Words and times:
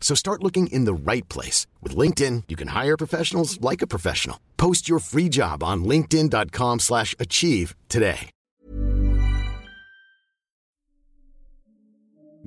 So 0.00 0.14
start 0.14 0.42
looking 0.42 0.68
in 0.68 0.84
the 0.84 0.94
right 0.94 1.28
place. 1.28 1.66
With 1.82 1.96
LinkedIn, 1.96 2.44
you 2.48 2.54
can 2.54 2.68
hire 2.68 2.96
professionals 2.96 3.60
like 3.60 3.82
a 3.82 3.86
professional. 3.88 4.38
Post 4.56 4.88
your 4.88 5.00
free 5.00 5.28
job 5.28 5.62
on 5.64 5.84
linkedin.com 5.84 6.78
slash 6.78 7.14
achieve 7.18 7.74
today. 7.88 8.30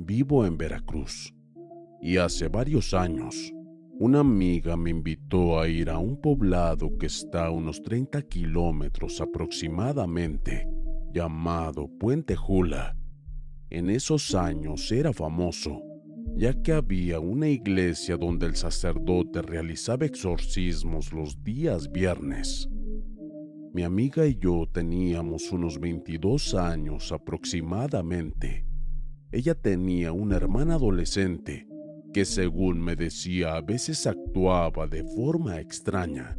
Vivo 0.02 0.46
en 0.46 0.58
Veracruz 0.58 1.34
y 2.02 2.16
hace 2.18 2.48
varios 2.48 2.94
años 2.94 3.52
una 4.02 4.22
amiga 4.22 4.78
me 4.78 4.92
invitó 4.92 5.60
a 5.60 5.68
ir 5.68 5.90
a 5.90 5.98
un 5.98 6.22
poblado 6.22 6.98
que 6.98 7.08
está 7.08 7.48
a 7.48 7.52
unos 7.52 7.82
30 7.84 8.22
kilómetros 8.30 9.20
aproximadamente 9.20 10.66
llamado 11.12 11.90
Puente 12.00 12.38
Jula. 12.38 12.96
En 13.70 13.90
esos 13.90 14.34
años 14.36 14.90
era 14.94 15.12
famoso, 15.12 15.82
ya 16.40 16.54
que 16.54 16.72
había 16.72 17.20
una 17.20 17.50
iglesia 17.50 18.16
donde 18.16 18.46
el 18.46 18.56
sacerdote 18.56 19.42
realizaba 19.42 20.06
exorcismos 20.06 21.12
los 21.12 21.44
días 21.44 21.92
viernes. 21.92 22.70
Mi 23.74 23.84
amiga 23.84 24.26
y 24.26 24.38
yo 24.40 24.66
teníamos 24.72 25.52
unos 25.52 25.82
22 25.82 26.56
años 26.56 27.12
aproximadamente. 27.12 28.66
Ella 29.34 29.54
tenía 29.54 30.14
una 30.14 30.38
hermana 30.38 30.76
adolescente 30.76 31.68
que 32.14 32.24
según 32.24 32.80
me 32.80 32.96
decía 32.96 33.56
a 33.56 33.62
veces 33.62 34.08
actuaba 34.08 34.88
de 34.88 35.04
forma 35.04 35.60
extraña 35.60 36.38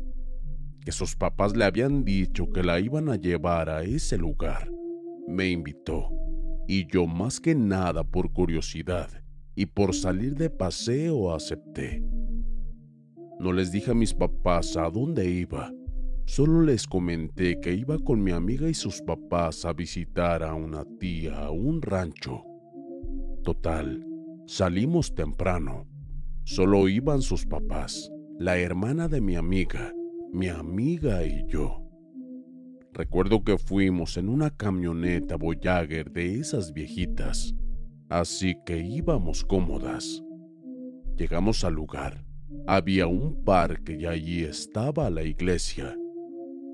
que 0.83 0.93
sus 0.93 1.15
papás 1.15 1.55
le 1.55 1.66
habían 1.66 2.06
dicho 2.06 2.50
que 2.50 2.62
la 2.62 2.81
iban 2.81 3.10
a 3.10 3.16
llevar 3.16 3.69
a 3.69 3.83
ese 3.83 4.16
lugar. 4.16 4.66
Me 5.28 5.50
invitó, 5.50 6.09
y 6.66 6.87
yo 6.91 7.06
más 7.06 7.39
que 7.39 7.55
nada 7.55 8.03
por 8.03 8.33
curiosidad 8.33 9.20
y 9.60 9.66
por 9.66 9.94
salir 9.94 10.37
de 10.37 10.48
paseo 10.48 11.34
acepté. 11.34 12.03
No 13.38 13.53
les 13.53 13.71
dije 13.71 13.91
a 13.91 13.94
mis 13.94 14.15
papás 14.15 14.75
a 14.78 14.88
dónde 14.88 15.31
iba, 15.31 15.71
solo 16.25 16.62
les 16.62 16.87
comenté 16.87 17.60
que 17.60 17.75
iba 17.75 17.98
con 17.98 18.22
mi 18.22 18.31
amiga 18.31 18.71
y 18.71 18.72
sus 18.72 19.03
papás 19.03 19.66
a 19.66 19.75
visitar 19.75 20.43
a 20.43 20.54
una 20.54 20.87
tía 20.98 21.44
a 21.44 21.50
un 21.50 21.82
rancho. 21.82 22.43
Total, 23.44 24.03
salimos 24.47 25.15
temprano. 25.15 25.87
Solo 26.44 26.88
iban 26.88 27.21
sus 27.21 27.44
papás, 27.44 28.10
la 28.38 28.56
hermana 28.56 29.09
de 29.09 29.21
mi 29.21 29.37
amiga, 29.37 29.92
mi 30.32 30.48
amiga 30.48 31.22
y 31.27 31.44
yo. 31.48 31.87
Recuerdo 32.94 33.44
que 33.44 33.59
fuimos 33.59 34.16
en 34.16 34.31
una 34.31 34.48
camioneta 34.48 35.37
Voyager 35.37 36.10
de 36.10 36.38
esas 36.41 36.72
viejitas, 36.72 37.54
así 38.10 38.56
que 38.66 38.78
íbamos 38.78 39.44
cómodas. 39.44 40.22
Llegamos 41.16 41.65
al 41.65 41.75
lugar. 41.75 42.25
Había 42.66 43.06
un 43.06 43.44
parque 43.44 43.97
y 43.98 44.06
allí 44.06 44.43
estaba 44.43 45.09
la 45.09 45.22
iglesia. 45.22 45.97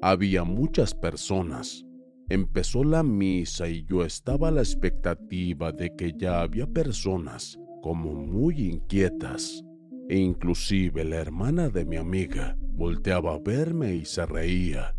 Había 0.01 0.45
muchas 0.45 0.95
personas. 0.95 1.85
Empezó 2.29 2.83
la 2.83 3.03
misa 3.03 3.69
y 3.69 3.85
yo 3.85 4.05
estaba 4.05 4.49
a 4.49 4.51
la 4.51 4.61
expectativa 4.61 5.73
de 5.73 5.95
que 5.95 6.13
ya 6.17 6.41
había 6.41 6.67
personas 6.67 7.59
como 7.83 8.15
muy 8.15 8.61
inquietas. 8.61 9.63
E 10.09 10.17
inclusive 10.17 11.05
la 11.05 11.17
hermana 11.17 11.69
de 11.69 11.85
mi 11.85 11.97
amiga 11.97 12.57
volteaba 12.61 13.35
a 13.35 13.39
verme 13.39 13.95
y 13.95 14.05
se 14.05 14.25
reía. 14.25 14.95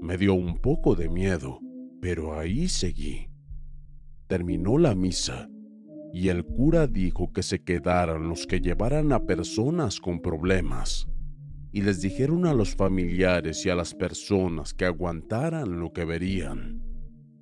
Me 0.00 0.18
dio 0.18 0.34
un 0.34 0.58
poco 0.58 0.94
de 0.94 1.08
miedo, 1.08 1.60
pero 2.00 2.38
ahí 2.38 2.68
seguí. 2.68 3.28
Terminó 4.26 4.78
la 4.78 4.94
misa 4.94 5.48
y 6.12 6.28
el 6.28 6.44
cura 6.44 6.86
dijo 6.86 7.32
que 7.32 7.42
se 7.42 7.62
quedaran 7.62 8.28
los 8.28 8.46
que 8.46 8.60
llevaran 8.60 9.12
a 9.12 9.24
personas 9.24 10.00
con 10.00 10.20
problemas 10.20 11.08
y 11.76 11.82
les 11.82 12.00
dijeron 12.00 12.46
a 12.46 12.54
los 12.54 12.74
familiares 12.74 13.66
y 13.66 13.68
a 13.70 13.74
las 13.74 13.94
personas 13.94 14.72
que 14.72 14.86
aguantaran 14.86 15.78
lo 15.78 15.92
que 15.92 16.06
verían. 16.06 16.82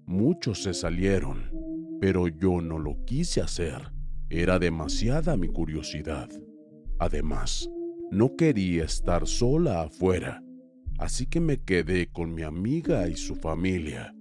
Muchos 0.06 0.65
se 0.65 0.75
salieron, 0.75 1.53
pero 2.00 2.27
yo 2.27 2.61
no 2.61 2.81
lo 2.81 3.05
quise 3.05 3.41
hacer. 3.41 3.93
Era 4.28 4.59
demasiada 4.59 5.37
mi 5.37 5.47
curiosidad. 5.47 6.28
Además, 6.99 7.71
no 8.11 8.34
quería 8.34 8.84
estar 8.84 9.27
sola 9.28 9.83
afuera, 9.83 10.43
así 10.99 11.27
que 11.27 11.39
me 11.39 11.62
quedé 11.62 12.09
con 12.09 12.34
mi 12.34 12.43
amiga 12.43 13.09
y 13.09 13.15
su 13.15 13.37
familia. 13.37 14.15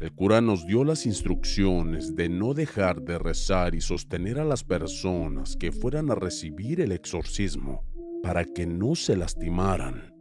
El 0.00 0.12
cura 0.12 0.40
nos 0.40 0.64
dio 0.64 0.84
las 0.84 1.06
instrucciones 1.06 2.14
de 2.14 2.28
no 2.28 2.54
dejar 2.54 3.02
de 3.02 3.18
rezar 3.18 3.74
y 3.74 3.80
sostener 3.80 4.38
a 4.38 4.44
las 4.44 4.62
personas 4.62 5.56
que 5.56 5.72
fueran 5.72 6.12
a 6.12 6.14
recibir 6.14 6.80
el 6.80 6.92
exorcismo 6.92 7.82
para 8.22 8.44
que 8.44 8.64
no 8.64 8.94
se 8.94 9.16
lastimaran. 9.16 10.14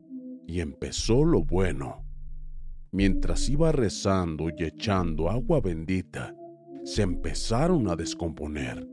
Y 0.47 0.61
empezó 0.61 1.23
lo 1.23 1.43
bueno. 1.43 2.03
Mientras 2.91 3.49
iba 3.49 3.71
rezando 3.71 4.49
y 4.49 4.63
echando 4.63 5.29
agua 5.29 5.61
bendita, 5.61 6.33
se 6.83 7.03
empezaron 7.03 7.87
a 7.87 7.95
descomponer. 7.95 8.87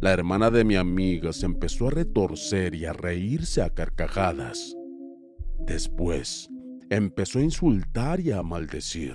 La 0.00 0.12
hermana 0.12 0.50
de 0.50 0.64
mi 0.64 0.74
amiga 0.74 1.32
se 1.32 1.46
empezó 1.46 1.88
a 1.88 1.90
retorcer 1.92 2.74
y 2.74 2.86
a 2.86 2.92
reírse 2.92 3.62
a 3.62 3.70
carcajadas. 3.70 4.74
Después, 5.60 6.48
empezó 6.90 7.38
a 7.38 7.42
insultar 7.42 8.18
y 8.18 8.32
a 8.32 8.42
maldecir. 8.42 9.14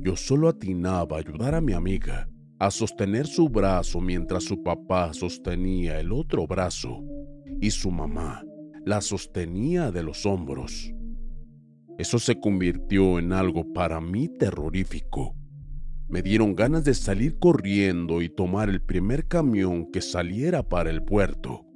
Yo 0.00 0.16
solo 0.16 0.48
atinaba 0.48 1.16
a 1.16 1.20
ayudar 1.20 1.54
a 1.54 1.60
mi 1.60 1.72
amiga 1.72 2.28
a 2.60 2.70
sostener 2.70 3.26
su 3.26 3.48
brazo 3.48 4.00
mientras 4.00 4.44
su 4.44 4.62
papá 4.62 5.12
sostenía 5.14 6.00
el 6.00 6.12
otro 6.12 6.46
brazo 6.46 7.04
y 7.60 7.70
su 7.70 7.90
mamá 7.90 8.42
la 8.84 9.00
sostenía 9.00 9.90
de 9.90 10.02
los 10.02 10.24
hombros. 10.24 10.92
Eso 11.98 12.18
se 12.18 12.40
convirtió 12.40 13.18
en 13.18 13.32
algo 13.32 13.72
para 13.72 14.00
mí 14.00 14.28
terrorífico. 14.28 15.36
Me 16.08 16.22
dieron 16.22 16.54
ganas 16.54 16.84
de 16.84 16.94
salir 16.94 17.38
corriendo 17.38 18.22
y 18.22 18.30
tomar 18.30 18.70
el 18.70 18.80
primer 18.80 19.26
camión 19.28 19.90
que 19.92 20.00
saliera 20.00 20.62
para 20.62 20.90
el 20.90 21.02
puerto, 21.02 21.66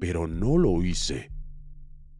pero 0.00 0.26
no 0.26 0.58
lo 0.58 0.82
hice. 0.82 1.30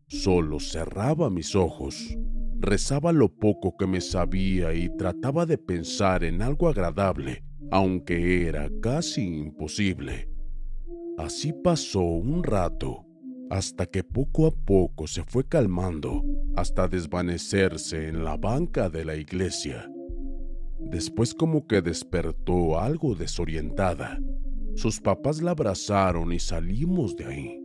Solo 0.06 0.60
cerraba 0.60 1.30
mis 1.30 1.56
ojos, 1.56 2.16
rezaba 2.60 3.12
lo 3.12 3.28
poco 3.28 3.76
que 3.76 3.87
me 3.87 4.00
sabía 4.00 4.75
y 4.75 4.88
trataba 4.96 5.46
de 5.46 5.58
pensar 5.58 6.25
en 6.25 6.43
algo 6.43 6.69
agradable, 6.69 7.44
aunque 7.70 8.46
era 8.46 8.70
casi 8.82 9.26
imposible. 9.26 10.28
Así 11.16 11.52
pasó 11.52 12.00
un 12.00 12.43
rato 12.43 13.05
hasta 13.50 13.87
que 13.87 14.05
poco 14.05 14.46
a 14.46 14.50
poco 14.50 15.06
se 15.06 15.25
fue 15.25 15.46
calmando 15.46 16.22
hasta 16.55 16.87
desvanecerse 16.87 18.08
en 18.08 18.25
la 18.25 18.37
banca 18.37 18.90
de 18.90 19.05
la 19.05 19.16
iglesia. 19.16 19.90
Después 20.78 21.34
como 21.34 21.66
que 21.66 21.81
despertó 21.81 22.78
algo 22.78 23.14
desorientada. 23.14 24.19
Sus 24.75 25.00
papás 25.00 25.43
la 25.43 25.52
abrazaron 25.52 26.32
y 26.32 26.38
salimos 26.38 27.16
de 27.16 27.25
ahí. 27.25 27.60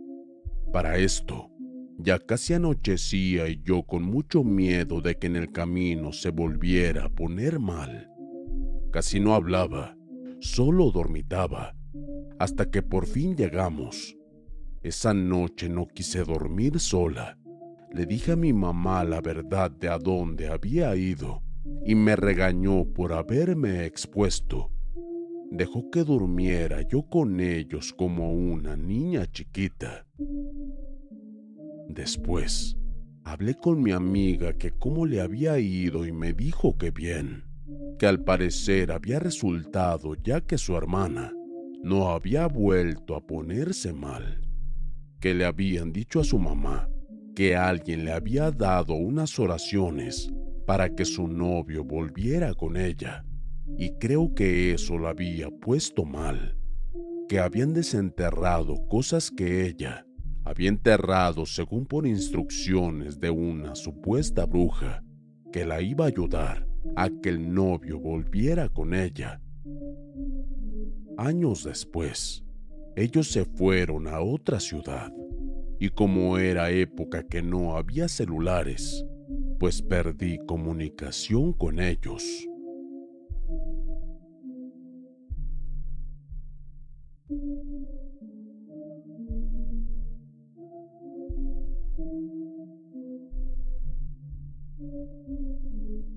Para 0.72 0.98
esto, 0.98 1.52
ya 2.04 2.20
casi 2.20 2.54
anochecía 2.54 3.48
y 3.48 3.62
yo 3.64 3.84
con 3.84 4.04
mucho 4.04 4.44
miedo 4.44 5.00
de 5.00 5.16
que 5.16 5.28
en 5.28 5.38
el 5.38 5.52
camino 5.52 6.12
se 6.12 6.32
volviera 6.32 7.06
a 7.06 7.10
poner 7.10 7.60
mal. 7.60 8.10
Casi 8.92 9.20
no 9.20 9.34
hablaba, 9.34 9.96
solo 10.40 10.92
dormitaba, 10.92 11.76
hasta 12.40 12.70
que 12.70 12.82
por 12.82 13.08
fin 13.08 13.36
llegamos. 13.38 14.18
Esa 14.82 15.14
noche 15.14 15.70
no 15.70 15.88
quise 15.88 16.26
dormir 16.26 16.80
sola. 16.80 17.38
Le 17.94 18.06
dije 18.06 18.34
a 18.34 18.36
mi 18.36 18.52
mamá 18.52 19.06
la 19.06 19.22
verdad 19.22 19.72
de 19.72 19.88
a 19.88 19.98
dónde 19.98 20.50
había 20.50 20.94
ido 20.96 21.42
y 21.86 21.96
me 21.96 22.18
regañó 22.18 22.86
por 22.86 23.14
haberme 23.14 23.86
expuesto. 23.86 24.72
Dejó 25.52 25.90
que 25.90 26.04
durmiera 26.04 26.82
yo 26.82 27.04
con 27.04 27.40
ellos 27.40 27.94
como 27.94 28.34
una 28.34 28.76
niña 28.76 29.26
chiquita. 29.32 30.06
Después, 31.90 32.78
hablé 33.24 33.56
con 33.56 33.82
mi 33.82 33.92
amiga 33.92 34.54
que 34.54 34.72
cómo 34.72 35.06
le 35.06 35.22
había 35.22 35.60
ido 35.60 36.06
y 36.06 36.12
me 36.12 36.34
dijo 36.34 36.78
que 36.78 36.92
bien, 36.92 37.44
que 38.00 38.08
al 38.08 38.24
parecer 38.24 38.92
había 38.92 39.20
resultado 39.20 40.16
ya 40.16 40.42
que 40.42 40.58
su 40.58 40.76
hermana 40.76 41.34
no 41.82 42.10
había 42.10 42.48
vuelto 42.48 43.16
a 43.16 43.26
ponerse 43.26 43.94
mal, 43.94 44.42
que 45.20 45.34
le 45.34 45.46
habían 45.46 45.92
dicho 45.92 46.20
a 46.20 46.24
su 46.24 46.40
mamá 46.40 46.90
que 47.36 47.56
alguien 47.56 48.06
le 48.06 48.12
había 48.12 48.52
dado 48.52 48.94
unas 48.94 49.40
oraciones 49.40 50.32
para 50.66 50.94
que 50.96 51.04
su 51.04 51.28
novio 51.28 51.84
volviera 51.84 52.54
con 52.54 52.78
ella, 52.78 53.26
y 53.78 53.92
creo 53.98 54.34
que 54.34 54.74
eso 54.74 54.98
la 55.00 55.10
había 55.10 55.50
puesto 55.50 56.06
mal, 56.06 56.58
que 57.28 57.40
habían 57.40 57.74
desenterrado 57.74 58.88
cosas 58.88 59.32
que 59.32 59.66
ella 59.66 60.06
había 60.44 60.70
enterrado 60.70 61.46
según 61.46 61.86
por 61.86 62.06
instrucciones 62.06 63.20
de 63.20 63.30
una 63.30 63.76
supuesta 63.76 64.46
bruja 64.46 65.04
que 65.52 65.66
la 65.66 65.82
iba 65.82 66.06
a 66.06 66.08
ayudar 66.08 66.68
a 66.96 67.10
que 67.10 67.30
el 67.30 67.54
novio 67.54 68.00
volviera 68.00 68.70
con 68.70 68.94
ella. 68.94 69.42
Años 71.18 71.64
después, 71.64 72.44
ellos 72.96 73.32
se 73.32 73.46
fueron 73.46 74.08
a 74.08 74.20
otra 74.20 74.60
ciudad 74.60 75.12
y 75.80 75.90
como 75.90 76.38
era 76.38 76.72
época 76.72 77.24
que 77.24 77.42
no 77.42 77.76
había 77.76 78.08
celulares, 78.08 79.06
pues 79.60 79.82
perdí 79.82 80.40
comunicación 80.46 81.54
con 81.54 81.80
ellos. 81.80 82.48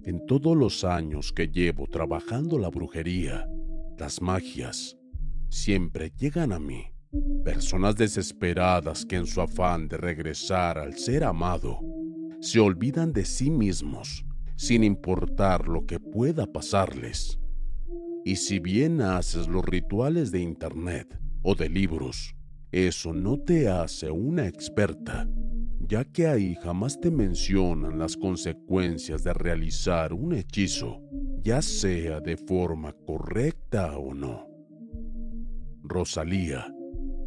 En 0.06 0.24
todos 0.24 0.56
los 0.56 0.84
años 0.84 1.32
que 1.32 1.48
llevo 1.48 1.88
trabajando 1.88 2.60
la 2.60 2.68
brujería, 2.68 3.48
las 3.98 4.22
magias, 4.22 4.96
siempre 5.48 6.12
llegan 6.16 6.52
a 6.52 6.60
mí 6.60 6.84
personas 7.44 7.96
desesperadas 7.96 9.04
que 9.04 9.16
en 9.16 9.26
su 9.26 9.40
afán 9.40 9.88
de 9.88 9.96
regresar 9.96 10.78
al 10.78 10.96
ser 10.96 11.24
amado, 11.24 11.80
se 12.40 12.60
olvidan 12.60 13.12
de 13.12 13.24
sí 13.24 13.50
mismos 13.50 14.24
sin 14.54 14.84
importar 14.84 15.66
lo 15.66 15.86
que 15.86 15.98
pueda 15.98 16.46
pasarles. 16.46 17.40
Y 18.24 18.36
si 18.36 18.60
bien 18.60 19.00
haces 19.00 19.48
los 19.48 19.64
rituales 19.64 20.30
de 20.30 20.40
Internet 20.40 21.18
o 21.42 21.56
de 21.56 21.68
libros, 21.68 22.36
eso 22.70 23.12
no 23.12 23.38
te 23.38 23.68
hace 23.68 24.10
una 24.10 24.46
experta 24.46 25.28
ya 25.88 26.04
que 26.04 26.26
ahí 26.26 26.56
jamás 26.62 27.00
te 27.00 27.10
mencionan 27.10 27.98
las 27.98 28.16
consecuencias 28.16 29.22
de 29.22 29.32
realizar 29.32 30.12
un 30.12 30.32
hechizo, 30.32 31.00
ya 31.42 31.62
sea 31.62 32.20
de 32.20 32.36
forma 32.36 32.92
correcta 33.06 33.96
o 33.96 34.12
no. 34.12 34.46
Rosalía 35.82 36.66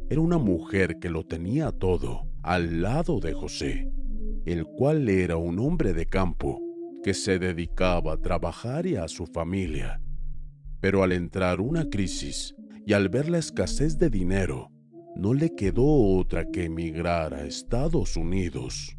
era 0.10 0.22
una 0.22 0.38
mujer 0.38 1.00
que 1.00 1.10
lo 1.10 1.26
tenía 1.26 1.72
todo 1.72 2.28
al 2.44 2.82
lado 2.82 3.20
de 3.20 3.34
José, 3.34 3.92
el 4.46 4.66
cual 4.66 5.08
era 5.08 5.38
un 5.38 5.60
hombre 5.60 5.94
de 5.94 6.06
campo 6.06 6.60
que 7.04 7.14
se 7.14 7.40
dedicaba 7.40 8.14
a 8.14 8.18
trabajar 8.18 8.86
y 8.86 8.96
a 8.96 9.08
su 9.08 9.26
familia. 9.28 10.02
Pero 10.82 11.04
al 11.04 11.12
entrar 11.12 11.62
una 11.62 11.90
crisis 11.90 12.56
y 12.86 12.94
al 12.94 13.10
ver 13.10 13.30
la 13.30 13.38
escasez 13.38 13.98
de 13.98 14.10
dinero, 14.10 14.72
no 15.16 15.34
le 15.34 15.56
quedó 15.56 15.86
otra 16.18 16.50
que 16.50 16.66
emigrar 16.66 17.34
a 17.34 17.46
Estados 17.46 18.16
Unidos, 18.16 18.96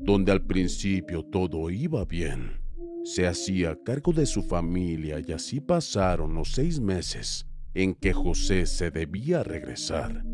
donde 0.00 0.32
al 0.32 0.44
principio 0.44 1.24
todo 1.24 1.70
iba 1.70 2.04
bien. 2.04 2.60
Se 3.04 3.26
hacía 3.26 3.78
cargo 3.84 4.12
de 4.12 4.26
su 4.26 4.42
familia 4.42 5.22
y 5.26 5.32
así 5.32 5.60
pasaron 5.60 6.34
los 6.34 6.52
seis 6.52 6.80
meses 6.80 7.46
en 7.74 7.94
que 7.94 8.12
José 8.12 8.66
se 8.66 8.90
debía 8.90 9.42
regresar, 9.42 10.24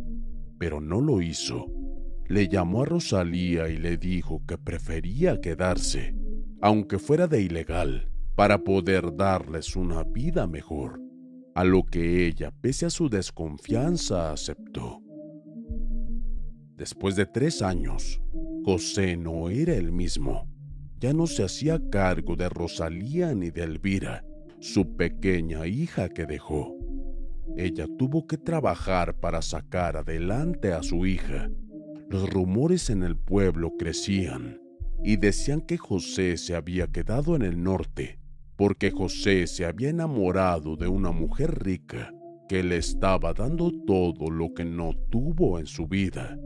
pero 0.59 0.81
no 0.81 1.01
lo 1.01 1.21
hizo. 1.21 1.67
Le 2.29 2.49
llamó 2.49 2.83
a 2.83 2.87
Rosalía 2.87 3.69
y 3.69 3.77
le 3.77 3.97
dijo 3.97 4.43
que 4.47 4.57
prefería 4.57 5.41
quedarse, 5.41 6.15
aunque 6.61 6.99
fuera 6.99 7.27
de 7.27 7.43
ilegal, 7.43 8.09
para 8.37 8.65
poder 8.65 9.15
darles 9.17 9.77
una 9.77 10.05
vida 10.05 10.47
mejor, 10.47 11.01
a 11.55 11.65
lo 11.65 11.85
que 11.85 12.27
ella, 12.27 12.51
pese 12.51 12.87
a 12.87 12.91
su 12.91 13.09
desconfianza, 13.09 14.33
aceptó. 14.33 15.01
Después 16.77 17.15
de 17.15 17.27
tres 17.27 17.63
años, 17.63 18.21
José 18.65 19.17
no 19.17 19.51
era 19.51 19.75
el 19.75 19.93
mismo. 19.93 20.49
Ya 20.99 21.13
no 21.13 21.27
se 21.27 21.45
hacía 21.45 21.81
cargo 21.91 22.37
de 22.37 22.49
Rosalía 22.49 23.35
ni 23.35 23.51
de 23.51 23.65
Elvira, 23.65 24.25
su 24.61 24.97
pequeña 24.97 25.67
hija 25.67 26.09
que 26.09 26.27
dejó. 26.27 26.77
Ella 27.57 27.87
tuvo 27.99 28.27
que 28.27 28.39
trabajar 28.39 29.21
para 29.21 29.43
sacar 29.43 29.97
adelante 29.97 30.73
a 30.73 30.83
su 30.83 31.05
hija. 31.05 31.51
Los 32.09 32.31
rumores 32.31 32.89
en 32.89 33.03
el 33.03 33.17
pueblo 33.17 33.73
crecían 33.79 34.61
y 35.05 35.17
decían 35.17 35.61
que 35.61 35.77
José 35.77 36.37
se 36.37 36.55
había 36.55 36.87
quedado 36.87 37.37
en 37.37 37.43
el 37.43 37.63
norte 37.63 38.22
porque 38.57 38.91
José 38.91 39.47
se 39.47 39.65
había 39.65 39.91
enamorado 39.91 40.77
de 40.77 40.89
una 40.89 41.11
mujer 41.11 41.63
rica 41.65 42.13
que 42.49 42.63
le 42.63 42.77
estaba 42.77 43.33
dando 43.33 43.73
todo 43.87 44.31
lo 44.31 44.53
que 44.53 44.65
no 44.65 44.93
tuvo 45.11 45.59
en 45.59 45.67
su 45.67 45.87
vida. 45.87 46.39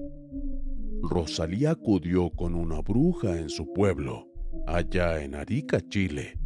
Rosalía 1.02 1.72
acudió 1.72 2.30
con 2.30 2.54
una 2.54 2.80
bruja 2.80 3.38
en 3.38 3.48
su 3.48 3.72
pueblo, 3.72 4.28
allá 4.66 5.22
en 5.22 5.34
Arica, 5.34 5.80
Chile. 5.80 6.38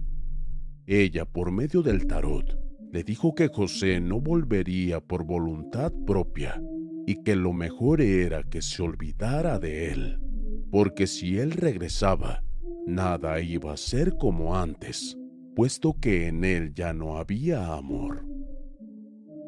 Ella, 0.86 1.24
por 1.24 1.52
medio 1.52 1.82
del 1.82 2.06
tarot, 2.06 2.58
le 2.92 3.04
dijo 3.04 3.34
que 3.34 3.48
José 3.48 4.00
no 4.00 4.20
volvería 4.20 5.00
por 5.00 5.24
voluntad 5.24 5.92
propia 6.06 6.60
y 7.06 7.22
que 7.22 7.36
lo 7.36 7.52
mejor 7.52 8.00
era 8.00 8.42
que 8.42 8.62
se 8.62 8.82
olvidara 8.82 9.58
de 9.58 9.92
él, 9.92 10.20
porque 10.70 11.06
si 11.06 11.38
él 11.38 11.52
regresaba, 11.52 12.42
nada 12.86 13.40
iba 13.40 13.72
a 13.72 13.76
ser 13.76 14.16
como 14.16 14.56
antes, 14.56 15.16
puesto 15.54 15.96
que 16.00 16.28
en 16.28 16.44
él 16.44 16.74
ya 16.74 16.92
no 16.92 17.18
había 17.18 17.74
amor. 17.74 18.24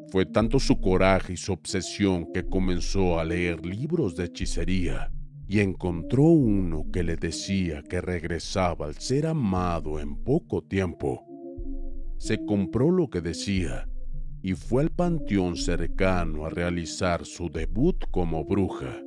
Fue 0.09 0.25
tanto 0.25 0.59
su 0.59 0.79
coraje 0.79 1.33
y 1.33 1.37
su 1.37 1.53
obsesión 1.53 2.31
que 2.31 2.43
comenzó 2.43 3.19
a 3.19 3.25
leer 3.25 3.65
libros 3.65 4.15
de 4.15 4.25
hechicería 4.25 5.11
y 5.47 5.59
encontró 5.59 6.23
uno 6.23 6.85
que 6.91 7.03
le 7.03 7.15
decía 7.15 7.81
que 7.81 7.99
regresaba 7.99 8.85
al 8.85 8.95
ser 8.95 9.25
amado 9.25 9.99
en 9.99 10.15
poco 10.15 10.63
tiempo. 10.63 11.25
Se 12.17 12.45
compró 12.45 12.91
lo 12.91 13.09
que 13.09 13.21
decía 13.21 13.89
y 14.41 14.53
fue 14.53 14.83
al 14.83 14.91
panteón 14.91 15.55
cercano 15.55 16.45
a 16.45 16.49
realizar 16.49 17.25
su 17.25 17.49
debut 17.49 18.03
como 18.11 18.43
bruja. 18.45 19.01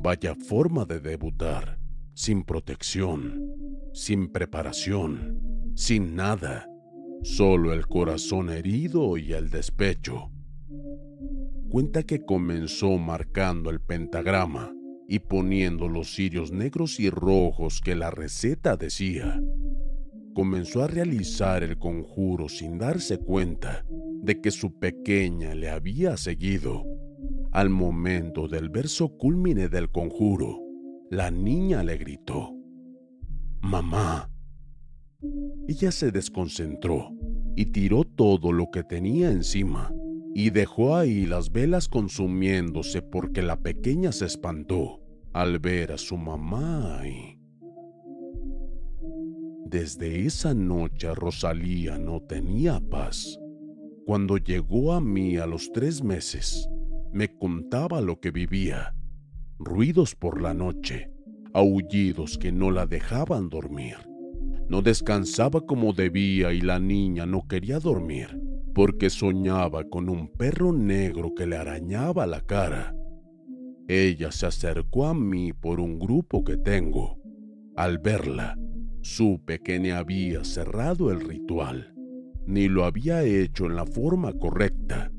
Vaya 0.00 0.34
forma 0.34 0.84
de 0.86 1.00
debutar, 1.00 1.78
sin 2.14 2.42
protección, 2.42 3.44
sin 3.92 4.32
preparación, 4.32 5.57
sin 5.78 6.16
nada 6.16 6.68
solo 7.22 7.72
el 7.72 7.86
corazón 7.86 8.50
herido 8.50 9.16
y 9.16 9.32
el 9.32 9.48
despecho. 9.48 10.32
Cuenta 11.70 12.02
que 12.02 12.24
comenzó 12.24 12.98
marcando 12.98 13.70
el 13.70 13.80
pentagrama 13.80 14.74
y 15.06 15.20
poniendo 15.20 15.86
los 15.86 16.12
cirios 16.12 16.50
negros 16.50 16.98
y 16.98 17.10
rojos 17.10 17.80
que 17.80 17.94
la 17.94 18.10
receta 18.10 18.76
decía. 18.76 19.40
Comenzó 20.34 20.82
a 20.82 20.88
realizar 20.88 21.62
el 21.62 21.78
conjuro 21.78 22.48
sin 22.48 22.78
darse 22.78 23.18
cuenta 23.18 23.84
de 23.88 24.40
que 24.40 24.50
su 24.50 24.80
pequeña 24.80 25.54
le 25.54 25.70
había 25.70 26.16
seguido, 26.16 26.84
Al 27.52 27.70
momento 27.70 28.48
del 28.48 28.68
verso 28.68 29.16
culmine 29.16 29.68
del 29.68 29.90
conjuro, 29.90 30.58
la 31.08 31.30
niña 31.30 31.84
le 31.84 31.96
gritó, 31.98 32.52
Mamá. 33.60 34.28
Ella 35.66 35.90
se 35.90 36.10
desconcentró 36.10 37.10
y 37.56 37.66
tiró 37.66 38.04
todo 38.04 38.52
lo 38.52 38.70
que 38.70 38.84
tenía 38.84 39.30
encima 39.30 39.92
y 40.34 40.50
dejó 40.50 40.96
ahí 40.96 41.26
las 41.26 41.50
velas 41.50 41.88
consumiéndose 41.88 43.02
porque 43.02 43.42
la 43.42 43.60
pequeña 43.60 44.12
se 44.12 44.26
espantó 44.26 45.00
al 45.32 45.58
ver 45.58 45.92
a 45.92 45.98
su 45.98 46.16
mamá 46.16 47.00
ahí. 47.00 47.40
Desde 49.66 50.24
esa 50.24 50.54
noche 50.54 51.14
Rosalía 51.14 51.98
no 51.98 52.20
tenía 52.22 52.80
paz. 52.80 53.38
Cuando 54.06 54.38
llegó 54.38 54.92
a 54.92 55.00
mí 55.00 55.36
a 55.36 55.46
los 55.46 55.72
tres 55.72 56.02
meses, 56.02 56.68
me 57.12 57.36
contaba 57.36 58.00
lo 58.00 58.20
que 58.20 58.30
vivía. 58.30 58.94
Ruidos 59.58 60.14
por 60.14 60.40
la 60.40 60.54
noche, 60.54 61.10
aullidos 61.52 62.38
que 62.38 62.52
no 62.52 62.70
la 62.70 62.86
dejaban 62.86 63.50
dormir. 63.50 63.96
No 64.68 64.82
descansaba 64.82 65.60
como 65.60 65.92
debía 65.92 66.52
y 66.52 66.60
la 66.60 66.78
niña 66.78 67.26
no 67.26 67.46
quería 67.48 67.78
dormir 67.78 68.38
porque 68.78 69.10
soñaba 69.10 69.82
con 69.82 70.08
un 70.08 70.28
perro 70.28 70.72
negro 70.72 71.34
que 71.34 71.48
le 71.48 71.56
arañaba 71.56 72.28
la 72.28 72.42
cara. 72.42 72.94
Ella 73.88 74.30
se 74.30 74.46
acercó 74.46 75.06
a 75.06 75.14
mí 75.14 75.52
por 75.52 75.80
un 75.80 75.98
grupo 75.98 76.44
que 76.44 76.56
tengo. 76.56 77.18
Al 77.74 77.98
verla, 77.98 78.56
supe 79.02 79.58
que 79.64 79.80
ni 79.80 79.90
había 79.90 80.44
cerrado 80.44 81.10
el 81.10 81.22
ritual, 81.22 81.92
ni 82.46 82.68
lo 82.68 82.84
había 82.84 83.24
hecho 83.24 83.66
en 83.66 83.74
la 83.74 83.84
forma 83.84 84.32
correcta, 84.32 85.10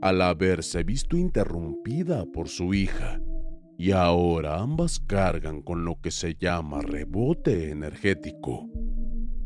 al 0.00 0.22
haberse 0.22 0.84
visto 0.84 1.16
interrumpida 1.16 2.24
por 2.26 2.46
su 2.46 2.72
hija. 2.72 3.20
Y 3.76 3.90
ahora 3.90 4.60
ambas 4.60 5.00
cargan 5.00 5.62
con 5.62 5.84
lo 5.84 6.00
que 6.00 6.12
se 6.12 6.36
llama 6.36 6.82
rebote 6.82 7.72
energético. 7.72 8.68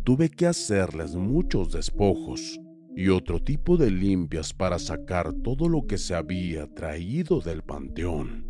Tuve 0.04 0.30
que 0.30 0.46
hacerles 0.46 1.14
muchos 1.14 1.70
despojos 1.70 2.60
y 2.96 3.08
otro 3.08 3.40
tipo 3.40 3.76
de 3.76 3.88
limpias 3.88 4.52
para 4.52 4.80
sacar 4.80 5.32
todo 5.32 5.68
lo 5.68 5.86
que 5.86 5.96
se 5.96 6.16
había 6.16 6.66
traído 6.66 7.40
del 7.40 7.62
panteón 7.62 8.44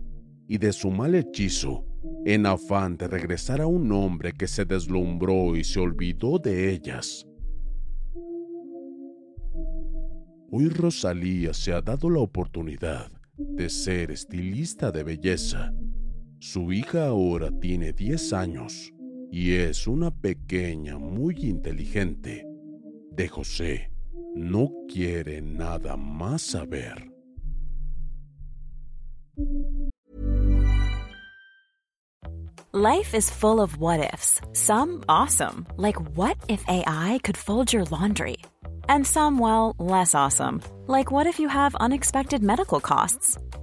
y 0.49 0.56
de 0.56 0.73
su 0.73 0.90
mal 0.90 1.14
hechizo, 1.14 1.85
en 2.25 2.47
afán 2.47 2.97
de 2.97 3.06
regresar 3.06 3.61
a 3.61 3.66
un 3.66 3.92
hombre 3.92 4.32
que 4.32 4.49
se 4.49 4.64
deslumbró 4.64 5.54
y 5.54 5.62
se 5.62 5.78
olvidó 5.78 6.38
de 6.38 6.73
ellas. 6.73 7.26
Hoy 10.50 10.71
Rosalía 10.71 11.52
se 11.52 11.75
ha 11.75 11.82
dado 11.82 12.09
la 12.09 12.21
oportunidad 12.21 13.12
de 13.37 13.68
ser 13.68 14.11
estilista 14.11 14.90
de 14.90 15.02
belleza. 15.02 15.73
Su 16.40 16.73
hija 16.73 17.09
ahora 17.09 17.50
tiene 17.61 17.92
10 17.92 18.32
años 18.32 18.92
y 19.33 19.55
es 19.55 19.87
una 19.87 20.11
pequeña 20.11 20.99
muy 20.99 21.35
inteligente. 21.41 22.47
De 23.11 23.29
José 23.29 23.91
no 24.37 24.71
quiere 24.87 25.41
nada 25.41 25.97
más 25.97 26.43
saber. 26.43 27.11
Life 32.75 33.15
is 33.15 33.31
full 33.31 33.61
of 33.61 33.79
what 33.79 34.01
ifs. 34.12 34.41
Some 34.53 35.03
awesome, 35.09 35.67
like 35.79 35.97
what 36.15 36.37
if 36.49 36.62
AI 36.69 37.19
could 37.23 37.37
fold 37.37 37.73
your 37.73 37.85
laundry? 37.85 38.37
And 38.89 39.07
some, 39.07 39.39
well, 39.39 39.75
less 39.79 40.15
awesome, 40.15 40.61
like 40.87 41.11
what 41.11 41.27
if 41.27 41.39
you 41.39 41.49
have 41.49 41.75
unexpected 41.77 42.43
medical 42.43 42.81
costs? 42.81 43.39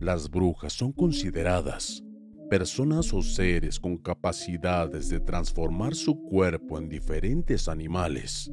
Las 0.00 0.30
brujas 0.30 0.72
son 0.72 0.92
consideradas 0.92 2.02
personas 2.48 3.12
o 3.12 3.22
seres 3.22 3.78
con 3.78 3.98
capacidades 3.98 5.10
de 5.10 5.20
transformar 5.20 5.94
su 5.94 6.22
cuerpo 6.22 6.78
en 6.78 6.88
diferentes 6.88 7.68
animales 7.68 8.50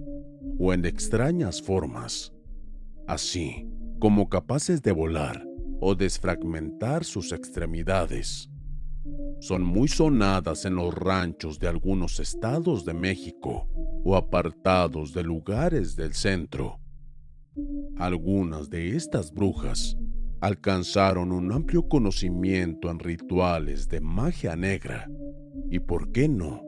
o 0.60 0.74
en 0.74 0.84
extrañas 0.84 1.62
formas, 1.62 2.34
así 3.08 3.66
como 3.98 4.28
capaces 4.28 4.82
de 4.82 4.92
volar 4.92 5.42
o 5.80 5.96
desfragmentar 5.96 7.06
sus 7.06 7.32
extremidades. 7.32 8.50
Son 9.40 9.64
muy 9.64 9.88
sonadas 9.88 10.66
en 10.66 10.76
los 10.76 10.94
ranchos 10.94 11.60
de 11.60 11.70
algunos 11.70 12.20
estados 12.20 12.84
de 12.84 12.94
México 12.94 13.70
o 14.04 14.18
apartados 14.18 15.14
de 15.14 15.24
lugares 15.24 15.96
del 15.96 16.14
centro. 16.14 16.82
Algunas 17.96 18.70
de 18.70 18.98
estas 18.98 19.32
brujas 19.32 19.98
alcanzaron 20.42 21.32
un 21.32 21.52
amplio 21.52 21.88
conocimiento 21.88 22.92
en 22.92 23.00
rituales 23.00 23.88
de 23.90 24.02
magia 24.02 24.56
negra 24.56 25.10
y, 25.70 25.80
por 25.80 26.12
qué 26.12 26.30
no, 26.30 26.64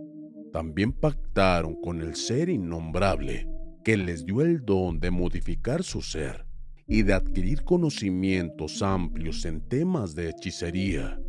también 0.52 0.92
pactaron 0.92 1.80
con 1.82 2.02
el 2.02 2.16
ser 2.16 2.50
innombrable 2.50 3.48
que 3.84 3.98
les 3.98 4.26
dio 4.26 4.42
el 4.42 4.66
don 4.66 5.00
de 5.00 5.12
modificar 5.12 5.84
su 5.84 6.02
ser 6.02 6.46
y 6.88 7.04
de 7.04 7.14
adquirir 7.14 7.64
conocimientos 7.64 8.82
amplios 8.82 9.46
en 9.46 9.62
temas 9.62 10.16
de 10.16 10.30
hechicería. 10.30 11.20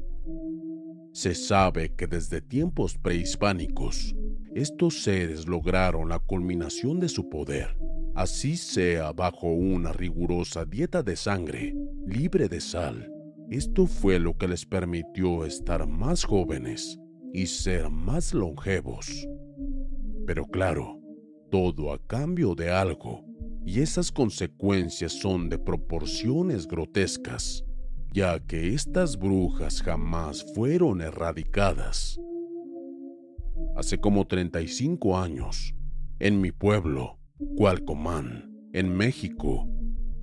Se 1.12 1.34
sabe 1.34 1.94
que 1.94 2.06
desde 2.06 2.40
tiempos 2.40 2.96
prehispánicos, 2.96 4.14
estos 4.54 5.02
seres 5.02 5.46
lograron 5.46 6.08
la 6.08 6.18
culminación 6.18 6.98
de 6.98 7.08
su 7.08 7.28
poder 7.28 7.76
así 8.14 8.56
sea 8.56 9.12
bajo 9.12 9.48
una 9.48 9.92
rigurosa 9.92 10.64
dieta 10.64 11.02
de 11.02 11.16
sangre, 11.16 11.74
libre 12.06 12.48
de 12.48 12.60
sal. 12.60 13.12
Esto 13.50 13.86
fue 13.86 14.18
lo 14.18 14.36
que 14.36 14.48
les 14.48 14.64
permitió 14.64 15.44
estar 15.44 15.86
más 15.86 16.24
jóvenes 16.24 16.98
y 17.32 17.46
ser 17.46 17.90
más 17.90 18.34
longevos. 18.34 19.26
Pero 20.26 20.44
claro, 20.46 21.00
todo 21.50 21.92
a 21.92 21.98
cambio 22.06 22.54
de 22.54 22.70
algo, 22.70 23.24
y 23.64 23.80
esas 23.80 24.10
consecuencias 24.10 25.12
son 25.12 25.48
de 25.48 25.58
proporciones 25.58 26.66
grotescas, 26.66 27.64
ya 28.12 28.40
que 28.40 28.74
estas 28.74 29.16
brujas 29.18 29.82
jamás 29.82 30.44
fueron 30.54 31.00
erradicadas. 31.00 32.20
Hace 33.76 33.98
como 33.98 34.26
35 34.26 35.18
años, 35.18 35.74
en 36.18 36.40
mi 36.40 36.52
pueblo, 36.52 37.19
Cualcomán, 37.56 38.54
en 38.74 38.94
México. 38.94 39.66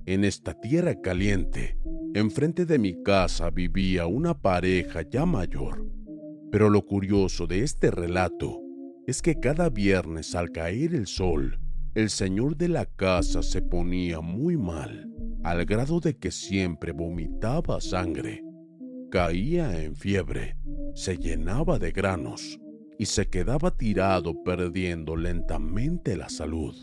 En 0.06 0.22
esta 0.22 0.54
tierra 0.54 1.00
caliente, 1.00 1.76
enfrente 2.14 2.64
de 2.64 2.78
mi 2.78 3.02
casa 3.02 3.50
vivía 3.50 4.06
una 4.06 4.40
pareja 4.40 5.02
ya 5.02 5.26
mayor. 5.26 5.84
Pero 6.52 6.70
lo 6.70 6.86
curioso 6.86 7.48
de 7.48 7.64
este 7.64 7.90
relato 7.90 8.60
es 9.08 9.20
que 9.20 9.40
cada 9.40 9.68
viernes 9.68 10.36
al 10.36 10.52
caer 10.52 10.94
el 10.94 11.08
sol, 11.08 11.58
el 11.96 12.08
señor 12.08 12.56
de 12.56 12.68
la 12.68 12.86
casa 12.86 13.42
se 13.42 13.62
ponía 13.62 14.20
muy 14.20 14.56
mal, 14.56 15.10
al 15.42 15.64
grado 15.64 15.98
de 15.98 16.16
que 16.16 16.30
siempre 16.30 16.92
vomitaba 16.92 17.80
sangre, 17.80 18.44
caía 19.10 19.82
en 19.82 19.96
fiebre, 19.96 20.56
se 20.94 21.16
llenaba 21.16 21.80
de 21.80 21.90
granos 21.90 22.60
y 22.96 23.06
se 23.06 23.28
quedaba 23.28 23.76
tirado 23.76 24.40
perdiendo 24.44 25.16
lentamente 25.16 26.16
la 26.16 26.28
salud. 26.28 26.76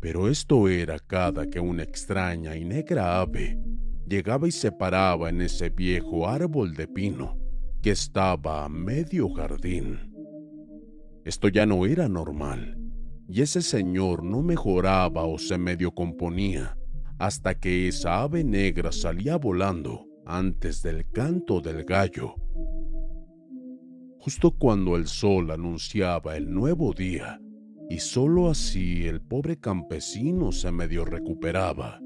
Pero 0.00 0.28
esto 0.28 0.68
era 0.68 0.98
cada 0.98 1.46
que 1.46 1.60
una 1.60 1.82
extraña 1.82 2.56
y 2.56 2.64
negra 2.64 3.20
ave 3.20 3.58
llegaba 4.06 4.46
y 4.46 4.52
se 4.52 4.72
paraba 4.72 5.28
en 5.28 5.40
ese 5.40 5.70
viejo 5.70 6.28
árbol 6.28 6.74
de 6.74 6.86
pino 6.86 7.38
que 7.82 7.90
estaba 7.90 8.64
a 8.64 8.68
medio 8.68 9.28
jardín. 9.30 10.12
Esto 11.24 11.48
ya 11.48 11.66
no 11.66 11.86
era 11.86 12.08
normal, 12.08 12.78
y 13.28 13.42
ese 13.42 13.62
señor 13.62 14.22
no 14.22 14.42
mejoraba 14.42 15.24
o 15.24 15.38
se 15.38 15.58
medio 15.58 15.92
componía 15.92 16.76
hasta 17.18 17.58
que 17.58 17.88
esa 17.88 18.22
ave 18.22 18.44
negra 18.44 18.92
salía 18.92 19.36
volando 19.36 20.06
antes 20.26 20.82
del 20.82 21.10
canto 21.10 21.60
del 21.60 21.84
gallo. 21.84 22.34
Justo 24.18 24.50
cuando 24.50 24.96
el 24.96 25.06
sol 25.06 25.50
anunciaba 25.50 26.36
el 26.36 26.52
nuevo 26.52 26.92
día, 26.92 27.40
y 27.88 27.98
sólo 27.98 28.50
así 28.50 29.06
el 29.06 29.20
pobre 29.20 29.58
campesino 29.58 30.52
se 30.52 30.72
medio 30.72 31.04
recuperaba. 31.04 32.00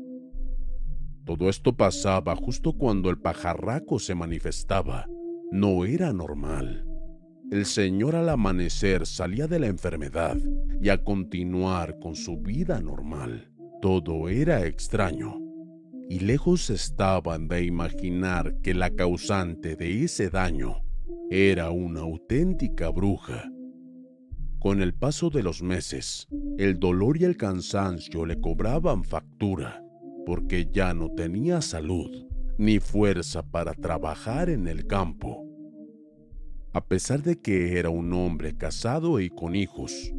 Todo 1.24 1.48
esto 1.48 1.76
pasaba 1.76 2.34
justo 2.36 2.72
cuando 2.72 3.10
el 3.10 3.18
pajarraco 3.18 3.98
se 3.98 4.14
manifestaba. 4.14 5.06
No 5.50 5.84
era 5.84 6.12
normal. 6.12 6.86
El 7.50 7.66
señor 7.66 8.14
al 8.14 8.28
amanecer 8.28 9.06
salía 9.06 9.46
de 9.46 9.58
la 9.58 9.66
enfermedad 9.66 10.36
y 10.80 10.88
a 10.88 11.02
continuar 11.02 11.98
con 11.98 12.14
su 12.14 12.36
vida 12.36 12.80
normal. 12.80 13.52
Todo 13.80 14.28
era 14.28 14.66
extraño 14.66 15.40
y 16.08 16.18
lejos 16.18 16.70
estaban 16.70 17.46
de 17.46 17.64
imaginar 17.64 18.60
que 18.62 18.74
la 18.74 18.90
causante 18.90 19.76
de 19.76 20.02
ese 20.02 20.28
daño 20.28 20.82
era 21.30 21.70
una 21.70 22.00
auténtica 22.00 22.90
bruja. 22.90 23.48
Con 24.60 24.82
el 24.82 24.92
paso 24.92 25.30
de 25.30 25.42
los 25.42 25.62
meses, 25.62 26.28
el 26.58 26.78
dolor 26.78 27.16
y 27.18 27.24
el 27.24 27.38
cansancio 27.38 28.26
le 28.26 28.38
cobraban 28.42 29.04
factura, 29.04 29.82
porque 30.26 30.68
ya 30.70 30.92
no 30.92 31.08
tenía 31.14 31.62
salud 31.62 32.26
ni 32.58 32.78
fuerza 32.78 33.42
para 33.42 33.72
trabajar 33.72 34.50
en 34.50 34.68
el 34.68 34.86
campo. 34.86 35.46
A 36.74 36.84
pesar 36.84 37.22
de 37.22 37.40
que 37.40 37.78
era 37.78 37.88
un 37.88 38.12
hombre 38.12 38.54
casado 38.54 39.18
y 39.18 39.30
con 39.30 39.56
hijos, 39.56 40.12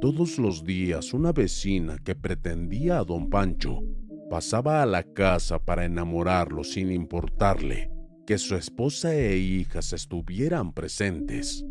todos 0.00 0.38
los 0.38 0.64
días 0.64 1.12
una 1.12 1.32
vecina 1.32 1.98
que 1.98 2.14
pretendía 2.14 2.98
a 2.98 3.04
don 3.04 3.28
Pancho 3.28 3.82
pasaba 4.30 4.82
a 4.82 4.86
la 4.86 5.02
casa 5.02 5.58
para 5.58 5.84
enamorarlo 5.84 6.64
sin 6.64 6.90
importarle 6.90 7.90
que 8.26 8.38
su 8.38 8.56
esposa 8.56 9.14
e 9.14 9.36
hijas 9.36 9.92
estuvieran 9.92 10.72
presentes. 10.72 11.62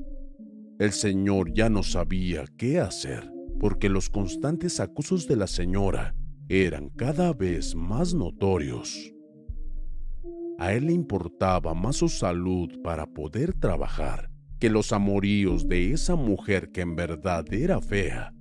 El 0.77 0.91
señor 0.91 1.53
ya 1.53 1.70
no 1.70 1.84
sabía 1.84 2.46
qué 2.58 2.79
hacer 2.79 3.32
porque 3.60 3.88
los 3.88 4.10
constantes 4.10 4.82
acusos 4.82 5.27
de 5.27 5.38
la 5.38 5.48
señora 5.48 6.15
eran 6.50 6.89
cada 6.89 7.34
vez 7.34 7.75
más 7.75 8.13
notorios. 8.13 9.13
A 10.60 10.74
él 10.74 10.88
le 10.88 10.94
importaba 10.94 11.74
más 11.74 11.96
su 11.98 12.10
salud 12.10 12.70
para 12.84 13.05
poder 13.05 13.53
trabajar 13.53 14.29
que 14.60 14.70
los 14.70 14.91
amoríos 14.91 15.67
de 15.67 15.91
esa 15.91 16.15
mujer 16.15 16.72
que 16.72 16.82
en 16.82 16.96
verdad 16.96 17.46
era 17.53 17.79
fea. 17.82 18.34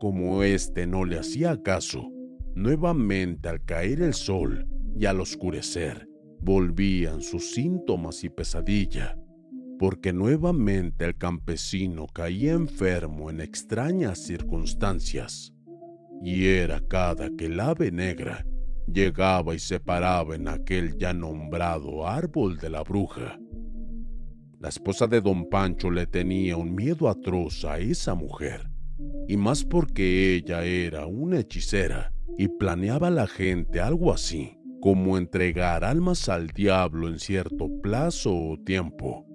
Como 0.00 0.42
éste 0.42 0.86
no 0.86 1.04
le 1.04 1.18
hacía 1.18 1.60
caso, 1.62 2.08
nuevamente 2.54 3.48
al 3.48 3.64
caer 3.64 4.02
el 4.02 4.14
sol 4.14 4.68
y 4.98 5.06
al 5.06 5.20
oscurecer, 5.20 6.08
volvían 6.40 7.22
sus 7.22 7.52
síntomas 7.52 8.24
y 8.24 8.28
pesadilla, 8.28 9.16
porque 9.78 10.12
nuevamente 10.12 11.04
el 11.04 11.16
campesino 11.16 12.06
caía 12.06 12.52
enfermo 12.52 13.30
en 13.30 13.40
extrañas 13.40 14.18
circunstancias, 14.18 15.52
y 16.22 16.46
era 16.46 16.80
cada 16.80 17.30
que 17.36 17.46
el 17.46 17.60
ave 17.60 17.90
negra 17.90 18.46
llegaba 18.86 19.54
y 19.54 19.58
se 19.58 19.80
paraba 19.80 20.34
en 20.34 20.48
aquel 20.48 20.96
ya 20.96 21.12
nombrado 21.12 22.06
árbol 22.06 22.56
de 22.58 22.70
la 22.70 22.82
bruja 22.82 23.38
la 24.58 24.70
esposa 24.70 25.06
de 25.06 25.20
don 25.20 25.50
Pancho 25.50 25.90
le 25.90 26.06
tenía 26.06 26.56
un 26.56 26.74
miedo 26.74 27.10
atroz 27.10 27.64
a 27.66 27.78
esa 27.78 28.14
mujer, 28.14 28.70
y 29.28 29.36
más 29.36 29.64
porque 29.64 30.34
ella 30.34 30.64
era 30.64 31.06
una 31.06 31.40
hechicera 31.40 32.12
y 32.38 32.48
planeaba 32.48 33.08
a 33.08 33.10
la 33.10 33.26
gente 33.26 33.80
algo 33.80 34.12
así, 34.12 34.58
como 34.80 35.18
entregar 35.18 35.84
almas 35.84 36.30
al 36.30 36.48
diablo 36.48 37.08
en 37.08 37.18
cierto 37.18 37.68
plazo 37.82 38.34
o 38.34 38.58
tiempo. 38.58 39.25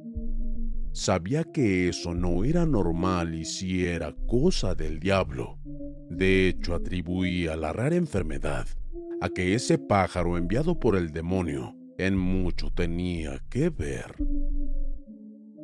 Sabía 0.93 1.45
que 1.45 1.87
eso 1.87 2.13
no 2.13 2.43
era 2.43 2.65
normal 2.65 3.33
y 3.33 3.45
si 3.45 3.85
era 3.85 4.13
cosa 4.27 4.75
del 4.75 4.99
diablo. 4.99 5.57
De 6.09 6.49
hecho, 6.49 6.75
atribuía 6.75 7.55
la 7.55 7.71
rara 7.71 7.95
enfermedad 7.95 8.67
a 9.21 9.29
que 9.29 9.55
ese 9.55 9.77
pájaro 9.77 10.37
enviado 10.37 10.79
por 10.79 10.97
el 10.97 11.11
demonio 11.11 11.75
en 11.97 12.17
mucho 12.17 12.71
tenía 12.71 13.41
que 13.49 13.69
ver. 13.69 14.15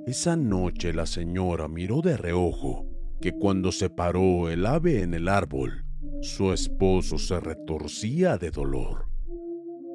Esa 0.05 0.37
noche 0.37 0.93
la 0.93 1.05
señora 1.05 1.67
miró 1.67 2.01
de 2.01 2.15
reojo 2.15 2.85
que 3.19 3.33
cuando 3.33 3.73
se 3.73 3.89
paró 3.89 4.49
el 4.49 4.65
ave 4.65 5.01
en 5.01 5.13
el 5.13 5.27
árbol, 5.27 5.83
su 6.21 6.53
esposo 6.53 7.17
se 7.17 7.39
retorcía 7.41 8.37
de 8.37 8.51
dolor. 8.51 9.09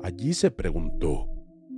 Allí 0.02 0.34
se 0.34 0.50
preguntó 0.50 1.28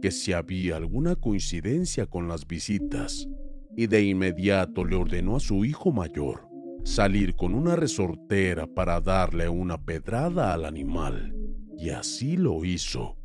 que 0.02 0.10
si 0.10 0.32
había 0.32 0.76
alguna 0.76 1.14
coincidencia 1.14 2.06
con 2.06 2.26
las 2.26 2.46
visitas 2.46 3.28
y 3.76 3.86
de 3.86 4.02
inmediato 4.02 4.84
le 4.84 4.96
ordenó 4.96 5.36
a 5.36 5.40
su 5.40 5.64
hijo 5.64 5.92
mayor 5.92 6.48
salir 6.84 7.34
con 7.34 7.54
una 7.54 7.76
resortera 7.76 8.66
para 8.66 9.00
darle 9.00 9.48
una 9.48 9.82
pedrada 9.82 10.52
al 10.52 10.66
animal. 10.66 11.34
Y 11.76 11.90
así 11.90 12.36
lo 12.36 12.64
hizo. 12.64 13.16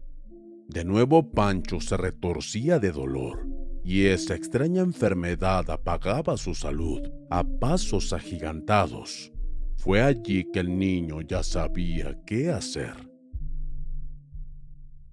De 0.68 0.86
nuevo 0.86 1.30
Pancho 1.32 1.80
se 1.82 1.98
retorcía 1.98 2.80
de 2.80 2.92
dolor 2.92 3.48
y 3.84 4.06
esa 4.06 4.36
extraña 4.36 4.82
enfermedad 4.82 5.70
apagaba 5.70 6.38
su 6.38 6.56
salud 6.56 7.02
a 7.30 7.44
pasos 7.44 8.14
agigantados. 8.14 9.32
Fue 9.78 10.02
allí 10.02 10.46
que 10.52 10.60
el 10.60 10.78
niño 10.78 11.22
ya 11.22 11.44
sabía 11.44 12.18
qué 12.26 12.50
hacer. 12.50 13.10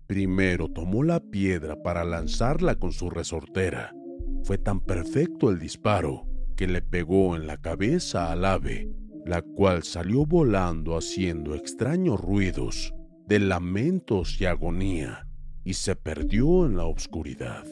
Primero 0.07 0.69
tomó 0.69 1.03
la 1.03 1.21
piedra 1.21 1.83
para 1.83 2.05
lanzarla 2.05 2.77
con 2.77 2.93
su 2.93 3.11
resortera. 3.11 3.93
Fue 4.47 4.59
tan 4.59 4.79
perfecto 4.79 5.51
el 5.51 5.59
disparo 5.59 6.25
que 6.55 6.69
le 6.69 6.81
pegó 6.81 7.35
en 7.35 7.49
la 7.49 7.57
cabeza 7.57 8.31
al 8.31 8.45
ave, 8.45 8.89
la 9.25 9.43
cual 9.43 9.83
salió 9.83 10.25
volando 10.25 10.97
haciendo 10.97 11.57
extraños 11.57 12.21
ruidos 12.21 12.95
de 13.27 13.41
lamentos 13.41 14.41
y 14.41 14.45
agonía 14.45 15.27
y 15.65 15.75
se 15.75 15.97
perdió 15.97 16.65
en 16.65 16.77
la 16.77 16.85
oscuridad. 16.87 17.65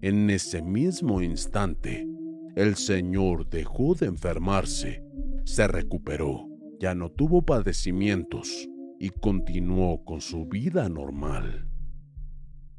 En 0.00 0.30
ese 0.30 0.62
mismo 0.62 1.20
instante, 1.22 2.06
el 2.54 2.76
Señor 2.76 3.50
dejó 3.50 3.96
de 3.96 4.06
enfermarse, 4.06 5.02
se 5.42 5.66
recuperó, 5.66 6.46
ya 6.78 6.94
no 6.94 7.10
tuvo 7.10 7.42
padecimientos 7.42 8.68
y 9.00 9.08
continuó 9.08 10.04
con 10.04 10.20
su 10.20 10.46
vida 10.46 10.88
normal. 10.88 11.68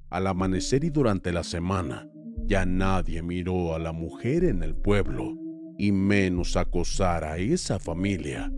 Al 0.10 0.28
amanecer 0.28 0.86
y 0.86 0.91
durante 0.91 1.34
la 1.34 1.43
semana, 1.43 2.08
ya 2.45 2.65
nadie 2.65 3.21
miró 3.21 3.73
a 3.75 3.79
la 3.79 3.91
mujer 3.91 4.43
en 4.43 4.63
el 4.63 4.75
pueblo 4.75 5.38
y 5.77 5.91
menos 5.91 6.56
acosar 6.58 7.23
a 7.23 7.38
esa 7.38 7.79
familia. 7.79 8.51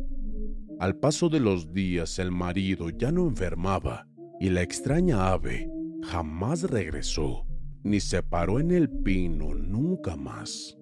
Al 0.79 0.97
paso 0.97 1.29
de 1.29 1.39
los 1.39 1.73
días 1.73 2.19
el 2.19 2.31
marido 2.31 2.89
ya 2.89 3.11
no 3.11 3.27
enfermaba 3.27 4.07
y 4.39 4.49
la 4.49 4.61
extraña 4.61 5.31
ave 5.31 5.69
jamás 6.03 6.63
regresó 6.63 7.45
ni 7.83 7.99
se 7.99 8.23
paró 8.23 8.59
en 8.59 8.71
el 8.71 8.89
pino 8.89 9.53
nunca 9.53 10.15
más. 10.15 10.75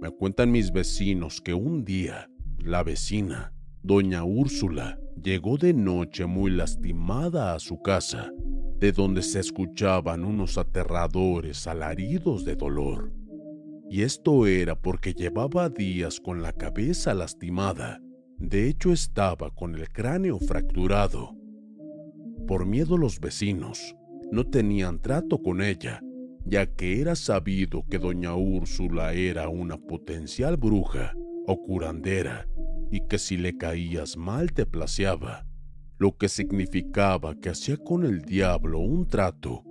Me 0.00 0.10
cuentan 0.10 0.50
mis 0.50 0.72
vecinos 0.72 1.40
que 1.40 1.54
un 1.54 1.84
día 1.84 2.28
la 2.58 2.82
vecina, 2.82 3.52
doña 3.82 4.24
Úrsula, 4.24 4.98
llegó 5.22 5.56
de 5.56 5.72
noche 5.72 6.26
muy 6.26 6.50
lastimada 6.50 7.54
a 7.54 7.58
su 7.58 7.80
casa, 7.80 8.30
de 8.82 8.90
donde 8.90 9.22
se 9.22 9.38
escuchaban 9.38 10.24
unos 10.24 10.58
aterradores 10.58 11.68
alaridos 11.68 12.44
de 12.44 12.56
dolor. 12.56 13.12
Y 13.88 14.02
esto 14.02 14.48
era 14.48 14.74
porque 14.74 15.14
llevaba 15.14 15.68
días 15.68 16.18
con 16.18 16.42
la 16.42 16.52
cabeza 16.52 17.14
lastimada. 17.14 18.00
De 18.38 18.68
hecho 18.68 18.92
estaba 18.92 19.54
con 19.54 19.76
el 19.76 19.88
cráneo 19.90 20.40
fracturado. 20.40 21.36
Por 22.48 22.66
miedo 22.66 22.98
los 22.98 23.20
vecinos 23.20 23.94
no 24.32 24.48
tenían 24.48 24.98
trato 24.98 25.40
con 25.40 25.62
ella, 25.62 26.00
ya 26.44 26.66
que 26.66 27.00
era 27.00 27.14
sabido 27.14 27.84
que 27.88 28.00
doña 28.00 28.34
Úrsula 28.34 29.12
era 29.12 29.48
una 29.48 29.76
potencial 29.76 30.56
bruja 30.56 31.14
o 31.46 31.62
curandera 31.62 32.48
y 32.90 33.06
que 33.06 33.20
si 33.20 33.36
le 33.36 33.56
caías 33.56 34.16
mal 34.16 34.52
te 34.52 34.66
placeaba, 34.66 35.46
lo 36.02 36.16
que 36.16 36.28
significaba 36.28 37.36
que 37.36 37.50
hacía 37.50 37.76
con 37.76 38.04
el 38.04 38.22
diablo 38.22 38.80
un 38.80 39.06
trato 39.06 39.62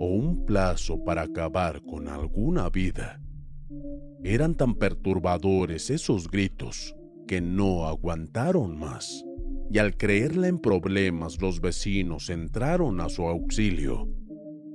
o 0.00 0.06
un 0.08 0.44
plazo 0.44 1.04
para 1.04 1.22
acabar 1.22 1.80
con 1.84 2.08
alguna 2.08 2.68
vida. 2.70 3.20
Eran 4.24 4.56
tan 4.56 4.74
perturbadores 4.74 5.90
esos 5.90 6.28
gritos 6.28 6.96
que 7.28 7.40
no 7.40 7.86
aguantaron 7.86 8.76
más, 8.76 9.24
y 9.70 9.78
al 9.78 9.96
creerla 9.96 10.48
en 10.48 10.58
problemas 10.58 11.40
los 11.40 11.60
vecinos 11.60 12.30
entraron 12.30 13.00
a 13.00 13.08
su 13.08 13.22
auxilio, 13.28 14.08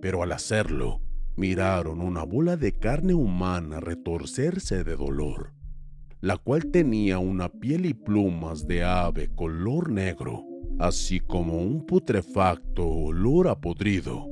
pero 0.02 0.24
al 0.24 0.32
hacerlo, 0.32 1.02
miraron 1.36 2.00
una 2.00 2.24
bola 2.24 2.56
de 2.56 2.72
carne 2.72 3.14
humana 3.14 3.82
retorcerse 3.82 4.86
de 4.86 4.96
dolor, 4.96 5.52
la 6.22 6.38
cual 6.38 6.68
tenía 6.68 7.20
una 7.20 7.50
piel 7.50 7.86
y 7.86 7.94
plumas 7.94 8.66
de 8.66 8.86
ave 8.86 9.28
color 9.36 9.92
negro, 9.92 10.46
así 10.80 11.20
como 11.20 11.62
un 11.62 11.86
putrefacto 11.86 12.88
olor 12.88 13.48
a 13.48 13.60
podrido, 13.60 14.28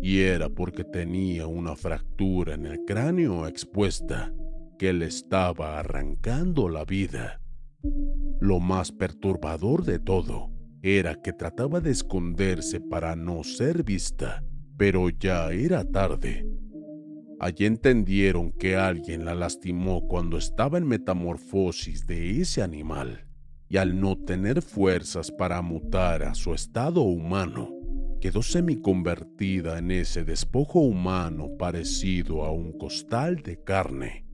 y 0.00 0.20
era 0.20 0.48
porque 0.48 0.84
tenía 0.84 1.46
una 1.46 1.76
fractura 1.76 2.54
en 2.54 2.66
el 2.66 2.84
cráneo 2.86 3.46
expuesta 3.46 4.32
que 4.78 4.92
le 4.92 5.06
estaba 5.06 5.78
arrancando 5.78 6.68
la 6.68 6.84
vida. 6.84 7.40
Lo 8.40 8.60
más 8.60 8.92
perturbador 8.92 9.84
de 9.84 9.98
todo 9.98 10.50
era 10.82 11.16
que 11.16 11.32
trataba 11.32 11.80
de 11.80 11.90
esconderse 11.90 12.80
para 12.80 13.14
no 13.14 13.44
ser 13.44 13.84
vista, 13.84 14.42
pero 14.78 15.10
ya 15.10 15.52
era 15.52 15.84
tarde. 15.84 16.46
Allí 17.38 17.66
entendieron 17.66 18.52
que 18.52 18.76
alguien 18.76 19.24
la 19.24 19.34
lastimó 19.34 20.06
cuando 20.06 20.38
estaba 20.38 20.78
en 20.78 20.86
metamorfosis 20.86 22.06
de 22.06 22.40
ese 22.40 22.62
animal, 22.62 23.26
y 23.70 23.76
al 23.76 24.00
no 24.00 24.18
tener 24.18 24.62
fuerzas 24.62 25.30
para 25.30 25.62
mutar 25.62 26.24
a 26.24 26.34
su 26.34 26.52
estado 26.52 27.02
humano, 27.02 27.70
quedó 28.20 28.42
semiconvertida 28.42 29.78
en 29.78 29.92
ese 29.92 30.24
despojo 30.24 30.80
humano 30.80 31.50
parecido 31.56 32.44
a 32.44 32.50
un 32.50 32.76
costal 32.76 33.36
de 33.36 33.62
carne. 33.62 34.26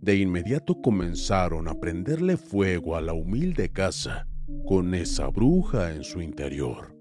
De 0.00 0.16
inmediato 0.16 0.82
comenzaron 0.82 1.68
a 1.68 1.74
prenderle 1.74 2.36
fuego 2.36 2.96
a 2.96 3.00
la 3.00 3.12
humilde 3.12 3.70
casa 3.70 4.26
con 4.66 4.92
esa 4.92 5.28
bruja 5.28 5.94
en 5.94 6.02
su 6.02 6.20
interior, 6.20 6.98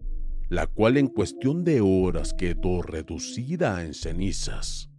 la 0.48 0.68
cual 0.68 0.98
en 0.98 1.08
cuestión 1.08 1.64
de 1.64 1.82
horas 1.82 2.36
quedó 2.36 2.84
reducida 2.84 3.84
en 3.84 3.96
cenizas. 3.96 4.92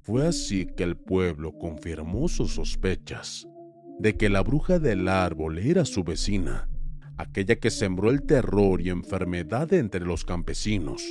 Fue 0.00 0.26
así 0.26 0.66
que 0.66 0.82
el 0.82 0.96
pueblo 0.96 1.56
confirmó 1.56 2.26
sus 2.26 2.54
sospechas 2.54 3.46
de 4.00 4.16
que 4.16 4.30
la 4.30 4.42
bruja 4.42 4.78
del 4.78 5.08
árbol 5.08 5.58
era 5.58 5.84
su 5.84 6.04
vecina, 6.04 6.70
aquella 7.18 7.56
que 7.56 7.70
sembró 7.70 8.10
el 8.10 8.22
terror 8.22 8.80
y 8.80 8.88
enfermedad 8.88 9.74
entre 9.74 10.00
los 10.00 10.24
campesinos 10.24 11.04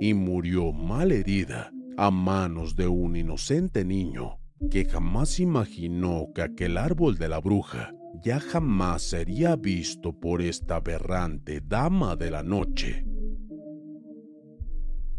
y 0.00 0.14
murió 0.14 0.72
mal 0.72 1.10
herida 1.10 1.72
a 1.96 2.12
manos 2.12 2.76
de 2.76 2.86
un 2.86 3.16
inocente 3.16 3.84
niño 3.84 4.38
que 4.70 4.84
jamás 4.84 5.40
imaginó 5.40 6.28
que 6.34 6.42
aquel 6.42 6.78
árbol 6.78 7.18
de 7.18 7.28
la 7.28 7.40
bruja 7.40 7.92
ya 8.22 8.38
jamás 8.38 9.02
sería 9.02 9.56
visto 9.56 10.12
por 10.12 10.40
esta 10.40 10.76
aberrante 10.76 11.60
dama 11.60 12.14
de 12.14 12.30
la 12.30 12.44
noche. 12.44 13.04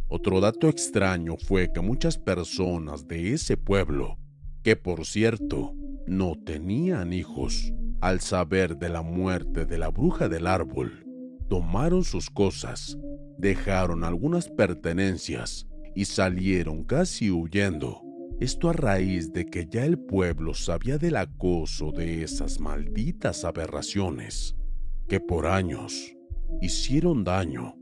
Otro 0.07 0.39
dato 0.39 0.69
extraño 0.69 1.35
fue 1.35 1.73
que 1.73 1.81
muchas 1.81 2.17
personas 2.17 3.05
de 3.05 3.33
ese 3.33 3.57
pueblo, 3.57 4.17
que 4.63 4.77
por 4.77 5.05
cierto 5.05 5.73
no 6.07 6.35
tenían 6.45 7.13
hijos, 7.13 7.73
al 8.01 8.21
saber 8.21 8.77
de 8.77 8.89
la 8.89 9.01
muerte 9.01 9.65
de 9.65 9.77
la 9.77 9.89
bruja 9.89 10.29
del 10.29 10.47
árbol, 10.47 11.05
tomaron 11.49 12.03
sus 12.03 12.29
cosas, 12.29 12.97
dejaron 13.37 14.03
algunas 14.03 14.49
pertenencias 14.49 15.67
y 15.95 16.05
salieron 16.05 16.83
casi 16.83 17.31
huyendo 17.31 18.01
esto 18.39 18.69
a 18.69 18.73
raíz 18.73 19.33
de 19.33 19.45
que 19.45 19.67
ya 19.67 19.83
el 19.83 19.97
pueblo 19.97 20.53
sabía 20.53 20.99
del 20.99 21.15
acoso 21.15 21.91
de 21.91 22.23
esas 22.23 22.59
malditas 22.59 23.43
aberraciones, 23.43 24.55
que 25.07 25.19
por 25.19 25.47
años 25.47 26.15
hicieron 26.61 27.23
daño 27.23 27.75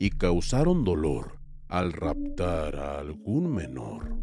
y 0.00 0.10
causaron 0.10 0.82
dolor 0.82 1.38
al 1.68 1.92
raptar 1.92 2.74
a 2.74 2.98
algún 2.98 3.54
menor. 3.54 4.16